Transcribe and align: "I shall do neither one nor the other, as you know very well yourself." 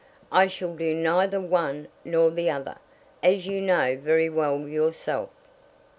"I 0.31 0.47
shall 0.47 0.73
do 0.73 0.95
neither 0.95 1.39
one 1.39 1.87
nor 2.03 2.31
the 2.31 2.49
other, 2.49 2.77
as 3.21 3.45
you 3.45 3.61
know 3.61 3.95
very 3.95 4.29
well 4.29 4.61
yourself." 4.61 5.29